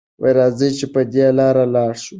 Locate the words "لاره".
1.37-1.65